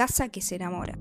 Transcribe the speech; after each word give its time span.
casa 0.00 0.30
que 0.30 0.40
se 0.40 0.56
enamora. 0.56 0.98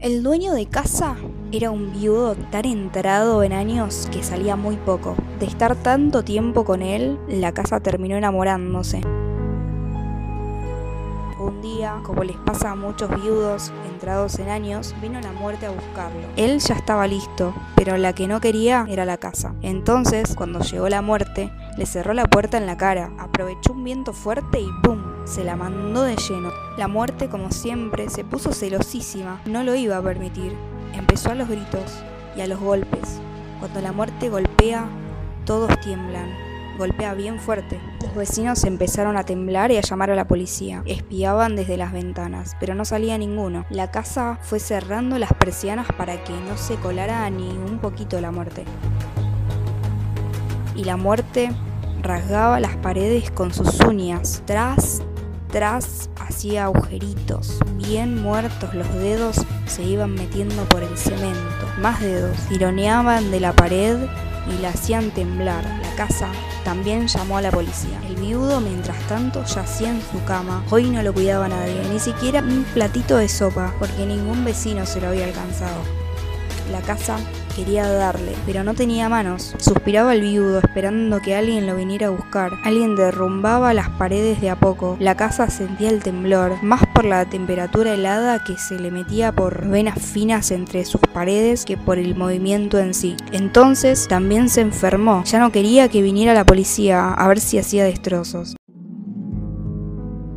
El 0.00 0.22
dueño 0.22 0.54
de 0.54 0.64
casa 0.64 1.14
era 1.52 1.70
un 1.70 1.92
viudo 1.92 2.34
tan 2.50 2.64
entrado 2.64 3.42
en 3.42 3.52
años 3.52 4.08
que 4.10 4.22
salía 4.22 4.56
muy 4.56 4.76
poco. 4.76 5.14
De 5.38 5.44
estar 5.44 5.76
tanto 5.76 6.24
tiempo 6.24 6.64
con 6.64 6.80
él, 6.80 7.18
la 7.28 7.52
casa 7.52 7.80
terminó 7.80 8.16
enamorándose. 8.16 9.02
Un 11.38 11.60
día, 11.60 12.00
como 12.02 12.24
les 12.24 12.38
pasa 12.38 12.70
a 12.70 12.74
muchos 12.76 13.10
viudos 13.20 13.72
entrados 13.92 14.38
en 14.38 14.48
años, 14.48 14.94
vino 15.02 15.20
la 15.20 15.32
muerte 15.32 15.66
a 15.66 15.70
buscarlo. 15.70 16.26
Él 16.36 16.60
ya 16.60 16.76
estaba 16.76 17.06
listo, 17.06 17.52
pero 17.76 17.98
la 17.98 18.14
que 18.14 18.26
no 18.26 18.40
quería 18.40 18.86
era 18.88 19.04
la 19.04 19.18
casa. 19.18 19.54
Entonces, 19.60 20.34
cuando 20.34 20.60
llegó 20.60 20.88
la 20.88 21.02
muerte, 21.02 21.52
le 21.78 21.86
cerró 21.86 22.12
la 22.12 22.26
puerta 22.26 22.58
en 22.58 22.66
la 22.66 22.76
cara, 22.76 23.12
aprovechó 23.18 23.72
un 23.72 23.84
viento 23.84 24.12
fuerte 24.12 24.60
y 24.60 24.68
¡pum! 24.82 25.00
se 25.24 25.44
la 25.44 25.56
mandó 25.56 26.02
de 26.02 26.16
lleno. 26.16 26.50
La 26.76 26.88
muerte, 26.88 27.28
como 27.28 27.52
siempre, 27.52 28.10
se 28.10 28.24
puso 28.24 28.52
celosísima, 28.52 29.40
no 29.46 29.62
lo 29.62 29.74
iba 29.74 29.96
a 29.96 30.02
permitir. 30.02 30.56
Empezó 30.92 31.30
a 31.30 31.36
los 31.36 31.48
gritos 31.48 32.02
y 32.36 32.40
a 32.40 32.48
los 32.48 32.58
golpes. 32.58 33.20
Cuando 33.60 33.80
la 33.80 33.92
muerte 33.92 34.28
golpea, 34.28 34.88
todos 35.44 35.78
tiemblan 35.80 36.48
golpea 36.78 37.12
bien 37.14 37.40
fuerte. 37.40 37.80
Los 38.02 38.14
vecinos 38.14 38.64
empezaron 38.64 39.16
a 39.16 39.24
temblar 39.24 39.72
y 39.72 39.76
a 39.76 39.82
llamar 39.82 40.12
a 40.12 40.14
la 40.14 40.28
policía. 40.28 40.82
Espiaban 40.86 41.56
desde 41.56 41.76
las 41.76 41.92
ventanas, 41.92 42.56
pero 42.60 42.74
no 42.74 42.84
salía 42.84 43.18
ninguno. 43.18 43.66
La 43.68 43.90
casa 43.90 44.38
fue 44.40 44.60
cerrando 44.60 45.18
las 45.18 45.32
persianas 45.34 45.88
para 45.96 46.22
que 46.22 46.32
no 46.32 46.56
se 46.56 46.76
colara 46.76 47.28
ni 47.30 47.48
un 47.48 47.80
poquito 47.80 48.20
la 48.20 48.30
muerte. 48.30 48.64
Y 50.76 50.84
la 50.84 50.96
muerte 50.96 51.50
rasgaba 52.08 52.58
las 52.58 52.74
paredes 52.76 53.30
con 53.30 53.52
sus 53.52 53.78
uñas. 53.80 54.42
Tras, 54.46 55.02
tras, 55.52 56.08
hacía 56.18 56.64
agujeritos. 56.64 57.58
Bien 57.76 58.20
muertos 58.20 58.74
los 58.74 58.92
dedos 58.94 59.36
se 59.66 59.82
iban 59.82 60.14
metiendo 60.14 60.64
por 60.64 60.82
el 60.82 60.96
cemento. 60.96 61.66
Más 61.78 62.00
dedos 62.00 62.36
tironeaban 62.48 63.30
de 63.30 63.40
la 63.40 63.52
pared 63.52 63.98
y 64.48 64.62
la 64.62 64.70
hacían 64.70 65.10
temblar. 65.10 65.62
La 65.82 65.94
casa 65.96 66.28
también 66.64 67.08
llamó 67.08 67.36
a 67.36 67.42
la 67.42 67.50
policía. 67.50 68.00
El 68.08 68.16
viudo, 68.16 68.60
mientras 68.60 68.96
tanto, 69.06 69.44
yacía 69.44 69.90
en 69.90 70.00
su 70.00 70.24
cama. 70.24 70.64
Hoy 70.70 70.88
no 70.88 71.02
lo 71.02 71.12
cuidaba 71.12 71.46
nadie, 71.46 71.82
ni 71.92 72.00
siquiera 72.00 72.40
un 72.40 72.64
platito 72.72 73.18
de 73.18 73.28
sopa, 73.28 73.74
porque 73.78 74.06
ningún 74.06 74.46
vecino 74.46 74.86
se 74.86 75.02
lo 75.02 75.08
había 75.08 75.26
alcanzado. 75.26 75.97
La 76.70 76.80
casa 76.82 77.18
quería 77.56 77.88
darle, 77.88 78.34
pero 78.46 78.62
no 78.62 78.74
tenía 78.74 79.08
manos. 79.08 79.54
Suspiraba 79.58 80.14
el 80.14 80.20
viudo 80.20 80.58
esperando 80.58 81.20
que 81.20 81.34
alguien 81.34 81.66
lo 81.66 81.74
viniera 81.76 82.08
a 82.08 82.10
buscar. 82.10 82.52
Alguien 82.64 82.94
derrumbaba 82.94 83.72
las 83.74 83.88
paredes 83.88 84.40
de 84.40 84.50
a 84.50 84.56
poco. 84.56 84.96
La 85.00 85.16
casa 85.16 85.48
sentía 85.48 85.90
el 85.90 86.02
temblor, 86.02 86.62
más 86.62 86.82
por 86.94 87.04
la 87.04 87.24
temperatura 87.24 87.94
helada 87.94 88.44
que 88.44 88.56
se 88.58 88.78
le 88.78 88.90
metía 88.90 89.32
por 89.32 89.66
venas 89.66 89.98
finas 90.00 90.50
entre 90.50 90.84
sus 90.84 91.00
paredes 91.00 91.64
que 91.64 91.76
por 91.76 91.98
el 91.98 92.14
movimiento 92.14 92.78
en 92.78 92.92
sí. 92.92 93.16
Entonces 93.32 94.06
también 94.08 94.48
se 94.50 94.60
enfermó. 94.60 95.24
Ya 95.24 95.38
no 95.38 95.50
quería 95.50 95.88
que 95.88 96.02
viniera 96.02 96.34
la 96.34 96.44
policía 96.44 97.12
a 97.14 97.28
ver 97.28 97.40
si 97.40 97.58
hacía 97.58 97.84
destrozos. 97.84 98.57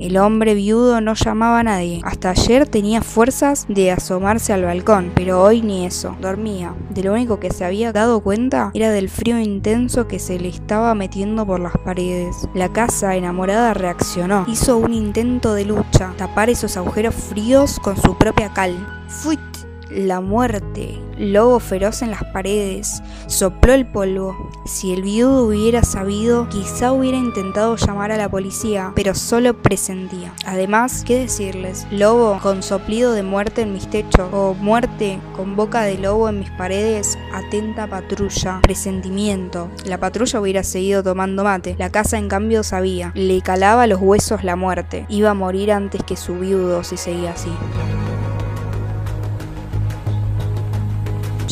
El 0.00 0.16
hombre 0.16 0.54
viudo 0.54 1.00
no 1.02 1.12
llamaba 1.12 1.58
a 1.58 1.62
nadie. 1.62 2.00
Hasta 2.04 2.30
ayer 2.30 2.66
tenía 2.66 3.02
fuerzas 3.02 3.66
de 3.68 3.90
asomarse 3.90 4.54
al 4.54 4.64
balcón, 4.64 5.12
pero 5.14 5.42
hoy 5.42 5.60
ni 5.60 5.84
eso. 5.84 6.16
Dormía. 6.22 6.74
De 6.88 7.02
lo 7.02 7.12
único 7.12 7.38
que 7.38 7.50
se 7.50 7.66
había 7.66 7.92
dado 7.92 8.20
cuenta 8.20 8.70
era 8.72 8.90
del 8.90 9.10
frío 9.10 9.38
intenso 9.38 10.08
que 10.08 10.18
se 10.18 10.38
le 10.38 10.48
estaba 10.48 10.94
metiendo 10.94 11.44
por 11.44 11.60
las 11.60 11.76
paredes. 11.84 12.48
La 12.54 12.72
casa 12.72 13.14
enamorada 13.14 13.74
reaccionó. 13.74 14.46
Hizo 14.48 14.78
un 14.78 14.94
intento 14.94 15.52
de 15.52 15.66
lucha, 15.66 16.14
tapar 16.16 16.48
esos 16.48 16.78
agujeros 16.78 17.14
fríos 17.14 17.78
con 17.78 18.00
su 18.00 18.16
propia 18.16 18.54
cal. 18.54 18.74
Fuit 19.06 19.49
la 19.90 20.20
muerte, 20.20 20.98
lobo 21.18 21.58
feroz 21.60 22.02
en 22.02 22.10
las 22.10 22.24
paredes, 22.32 23.02
sopló 23.26 23.72
el 23.72 23.86
polvo. 23.86 24.36
Si 24.64 24.92
el 24.92 25.02
viudo 25.02 25.46
hubiera 25.46 25.82
sabido, 25.82 26.48
quizá 26.48 26.92
hubiera 26.92 27.18
intentado 27.18 27.76
llamar 27.76 28.12
a 28.12 28.16
la 28.16 28.28
policía, 28.28 28.92
pero 28.94 29.14
solo 29.14 29.54
presentía. 29.54 30.32
Además, 30.46 31.02
¿qué 31.06 31.18
decirles? 31.18 31.86
Lobo 31.90 32.38
con 32.42 32.62
soplido 32.62 33.12
de 33.12 33.22
muerte 33.22 33.62
en 33.62 33.72
mis 33.72 33.88
techos, 33.88 34.28
o 34.32 34.54
muerte 34.54 35.18
con 35.36 35.56
boca 35.56 35.82
de 35.82 35.98
lobo 35.98 36.28
en 36.28 36.40
mis 36.40 36.50
paredes, 36.50 37.18
atenta 37.32 37.86
patrulla, 37.86 38.60
presentimiento. 38.62 39.70
La 39.84 39.98
patrulla 39.98 40.40
hubiera 40.40 40.62
seguido 40.62 41.02
tomando 41.02 41.44
mate, 41.44 41.76
la 41.78 41.90
casa 41.90 42.18
en 42.18 42.28
cambio 42.28 42.62
sabía, 42.62 43.12
le 43.14 43.40
calaba 43.40 43.86
los 43.86 44.00
huesos 44.00 44.44
la 44.44 44.56
muerte, 44.56 45.06
iba 45.08 45.30
a 45.30 45.34
morir 45.34 45.72
antes 45.72 46.02
que 46.04 46.16
su 46.16 46.38
viudo 46.38 46.84
si 46.84 46.96
seguía 46.96 47.32
así. 47.32 47.50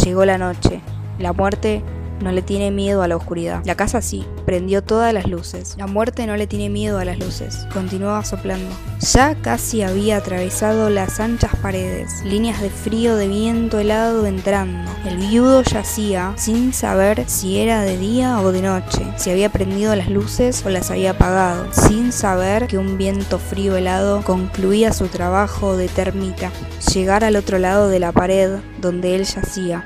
Llegó 0.05 0.25
la 0.25 0.39
noche. 0.39 0.81
La 1.19 1.33
muerte 1.33 1.83
no 2.21 2.33
le 2.33 2.43
tiene 2.43 2.71
miedo 2.71 3.03
a 3.03 3.09
la 3.09 3.17
oscuridad. 3.17 3.63
La 3.65 3.75
casa 3.75 4.03
sí, 4.03 4.25
prendió 4.47 4.83
todas 4.83 5.13
las 5.13 5.27
luces. 5.27 5.75
La 5.79 5.87
muerte 5.87 6.27
no 6.27 6.37
le 6.37 6.47
tiene 6.47 6.69
miedo 6.69 6.99
a 6.99 7.05
las 7.05 7.19
luces. 7.19 7.67
Continuaba 7.73 8.25
soplando. 8.25 8.69
Ya 9.13 9.35
casi 9.37 9.83
había 9.83 10.17
atravesado 10.17 10.91
las 10.91 11.21
anchas 11.21 11.55
paredes, 11.63 12.23
líneas 12.25 12.61
de 12.61 12.71
frío 12.71 13.17
de 13.17 13.29
viento 13.29 13.79
helado 13.79 14.27
entrando. 14.27 14.91
El 15.05 15.19
viudo 15.19 15.63
yacía 15.63 16.35
sin 16.37 16.73
saber 16.73 17.25
si 17.27 17.59
era 17.59 17.83
de 17.83 17.97
día 17.97 18.41
o 18.41 18.53
de 18.53 18.63
noche, 18.63 19.07
si 19.17 19.31
había 19.31 19.51
prendido 19.51 19.95
las 19.95 20.11
luces 20.11 20.65
o 20.67 20.71
las 20.71 20.91
había 20.91 21.13
apagado, 21.13 21.73
sin 21.73 22.13
saber 22.13 22.67
que 22.67 22.79
un 22.79 22.99
viento 22.99 23.39
frío 23.39 23.77
helado 23.77 24.23
concluía 24.23 24.93
su 24.93 25.07
trabajo 25.07 25.77
de 25.77 25.89
termita. 25.89 26.51
Llegar 26.93 27.25
al 27.25 27.37
otro 27.37 27.59
lado 27.59 27.89
de 27.89 28.01
la 28.01 28.13
pared 28.13 28.59
donde 28.81 29.15
él 29.15 29.25
yacía 29.25 29.85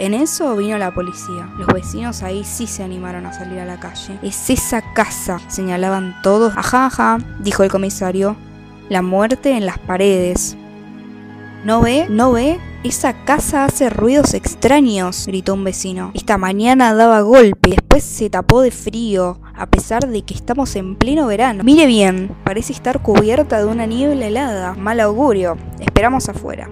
en 0.00 0.14
eso 0.14 0.56
vino 0.56 0.78
la 0.78 0.94
policía. 0.94 1.48
Los 1.58 1.66
vecinos 1.68 2.22
ahí 2.22 2.42
sí 2.42 2.66
se 2.66 2.82
animaron 2.82 3.26
a 3.26 3.34
salir 3.34 3.60
a 3.60 3.66
la 3.66 3.78
calle. 3.78 4.18
Es 4.22 4.48
esa 4.48 4.82
casa, 4.94 5.38
señalaban 5.48 6.16
todos. 6.22 6.54
Ajá, 6.56 6.86
ajá, 6.86 7.18
dijo 7.38 7.62
el 7.62 7.70
comisario. 7.70 8.34
La 8.88 9.02
muerte 9.02 9.50
en 9.50 9.66
las 9.66 9.78
paredes. 9.78 10.56
¿No 11.64 11.82
ve? 11.82 12.06
¿No 12.08 12.32
ve? 12.32 12.58
Esa 12.82 13.12
casa 13.26 13.66
hace 13.66 13.90
ruidos 13.90 14.32
extraños, 14.32 15.26
gritó 15.26 15.52
un 15.52 15.64
vecino. 15.64 16.12
Esta 16.14 16.38
mañana 16.38 16.94
daba 16.94 17.20
golpe, 17.20 17.70
después 17.70 18.02
se 18.02 18.30
tapó 18.30 18.62
de 18.62 18.70
frío, 18.70 19.38
a 19.54 19.66
pesar 19.66 20.08
de 20.08 20.22
que 20.22 20.32
estamos 20.32 20.74
en 20.76 20.96
pleno 20.96 21.26
verano. 21.26 21.62
Mire 21.62 21.84
bien, 21.84 22.34
parece 22.42 22.72
estar 22.72 23.02
cubierta 23.02 23.58
de 23.58 23.66
una 23.66 23.84
niebla 23.84 24.26
helada. 24.28 24.72
Mal 24.72 24.98
augurio. 25.00 25.58
Esperamos 25.78 26.30
afuera. 26.30 26.70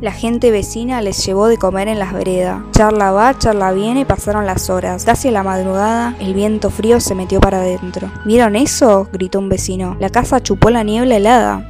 La 0.00 0.12
gente 0.12 0.52
vecina 0.52 1.02
les 1.02 1.26
llevó 1.26 1.48
de 1.48 1.56
comer 1.56 1.88
en 1.88 1.98
las 1.98 2.12
veredas. 2.12 2.60
Charla 2.70 3.10
va, 3.10 3.36
charla 3.36 3.72
viene, 3.72 4.06
pasaron 4.06 4.46
las 4.46 4.70
horas. 4.70 5.04
Casi 5.04 5.26
a 5.26 5.32
la 5.32 5.42
madrugada, 5.42 6.14
el 6.20 6.34
viento 6.34 6.70
frío 6.70 7.00
se 7.00 7.16
metió 7.16 7.40
para 7.40 7.58
adentro. 7.58 8.08
¿Vieron 8.24 8.54
eso? 8.54 9.08
gritó 9.12 9.40
un 9.40 9.48
vecino. 9.48 9.96
La 9.98 10.08
casa 10.08 10.40
chupó 10.40 10.70
la 10.70 10.84
niebla 10.84 11.16
helada. 11.16 11.68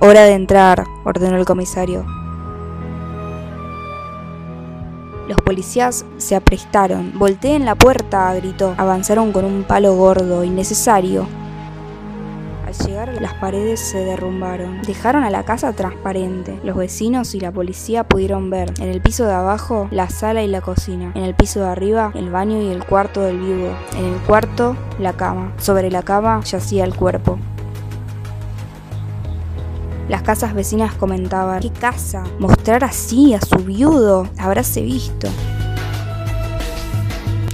Hora 0.00 0.22
de 0.22 0.32
entrar, 0.32 0.86
ordenó 1.04 1.36
el 1.36 1.44
comisario. 1.44 2.06
Los 5.28 5.36
policías 5.44 6.06
se 6.16 6.36
aprestaron. 6.36 7.12
Volteen 7.18 7.66
la 7.66 7.74
puerta, 7.74 8.32
gritó. 8.32 8.74
Avanzaron 8.78 9.30
con 9.30 9.44
un 9.44 9.64
palo 9.64 9.94
gordo, 9.94 10.42
innecesario. 10.42 11.26
Al 12.70 12.86
llegar 12.86 13.20
las 13.20 13.34
paredes 13.34 13.80
se 13.80 13.98
derrumbaron. 14.04 14.82
Dejaron 14.82 15.24
a 15.24 15.30
la 15.30 15.44
casa 15.44 15.72
transparente. 15.72 16.60
Los 16.62 16.76
vecinos 16.76 17.34
y 17.34 17.40
la 17.40 17.50
policía 17.50 18.04
pudieron 18.04 18.48
ver 18.48 18.72
en 18.78 18.88
el 18.88 19.00
piso 19.00 19.26
de 19.26 19.32
abajo 19.32 19.88
la 19.90 20.08
sala 20.08 20.44
y 20.44 20.46
la 20.46 20.60
cocina. 20.60 21.10
En 21.16 21.24
el 21.24 21.34
piso 21.34 21.58
de 21.58 21.68
arriba 21.68 22.12
el 22.14 22.30
baño 22.30 22.62
y 22.62 22.68
el 22.68 22.84
cuarto 22.84 23.22
del 23.22 23.40
viudo. 23.40 23.72
En 23.96 24.04
el 24.04 24.20
cuarto 24.20 24.76
la 25.00 25.14
cama. 25.14 25.52
Sobre 25.58 25.90
la 25.90 26.04
cama 26.04 26.42
yacía 26.44 26.84
el 26.84 26.94
cuerpo. 26.94 27.40
Las 30.08 30.22
casas 30.22 30.54
vecinas 30.54 30.94
comentaban, 30.94 31.58
¿qué 31.58 31.70
casa? 31.70 32.22
Mostrar 32.38 32.84
así 32.84 33.34
a 33.34 33.40
su 33.40 33.56
viudo, 33.56 34.28
habráse 34.38 34.82
visto. 34.82 35.26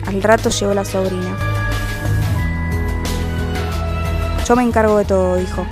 Al 0.06 0.22
rato 0.22 0.50
llegó 0.50 0.74
la 0.74 0.84
sobrina. 0.84 1.55
Yo 4.46 4.54
me 4.54 4.62
encargo 4.62 4.98
de 4.98 5.04
todo, 5.04 5.36
dijo. 5.36 5.66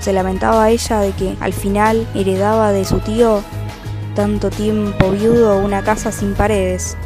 Se 0.00 0.12
lamentaba 0.12 0.68
ella 0.70 0.98
de 0.98 1.12
que 1.12 1.36
al 1.40 1.52
final 1.52 2.08
heredaba 2.14 2.72
de 2.72 2.84
su 2.84 2.98
tío 2.98 3.42
tanto 4.16 4.50
tiempo 4.50 5.10
viudo 5.10 5.58
una 5.58 5.82
casa 5.82 6.10
sin 6.10 6.34
paredes. 6.34 6.96